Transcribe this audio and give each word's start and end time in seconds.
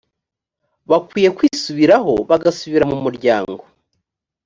bakwiye 0.89 1.29
kwisubiraho 1.37 2.13
bagasubira 2.29 2.85
mu 2.91 2.97
muryango 3.03 3.61